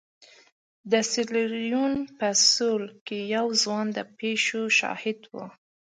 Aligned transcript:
د 0.91 0.93
سیریلیون 1.11 1.93
په 2.17 2.27
سوېل 2.51 2.83
کې 3.05 3.19
یو 3.35 3.47
ځوان 3.61 3.85
د 3.97 3.99
پېښو 4.17 4.61
شاهد 4.79 5.19
و. 5.33 5.35